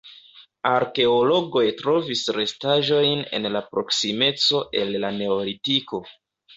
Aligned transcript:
Arkeologoj 0.69 1.63
trovis 1.83 2.25
restaĵojn 2.39 3.23
en 3.41 3.49
la 3.59 3.65
proksimeco 3.71 4.67
el 4.85 5.01
la 5.07 5.17
neolitiko. 5.23 6.07